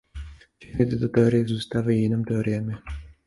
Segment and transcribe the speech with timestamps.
[0.59, 2.73] Všechny tyto teorie zůstávají jenom teoriemi.